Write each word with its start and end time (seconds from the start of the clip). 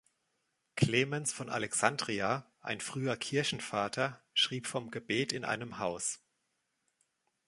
Clemens 0.75 1.31
von 1.31 1.47
Alexandria, 1.47 2.51
ein 2.61 2.81
früher 2.81 3.15
Kirchenvater, 3.17 4.19
schrieb 4.33 4.65
vom 4.65 4.89
Gebet 4.89 5.31
in 5.31 5.45
einem 5.45 5.77
Haus. 5.77 6.19